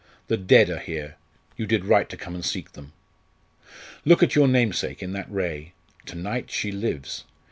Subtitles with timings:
[0.29, 1.15] The dead are here;
[1.57, 2.91] you did right to come and seek them!
[4.03, 5.73] Look at your namesake, in that ray.
[6.07, 7.23] To night she lives!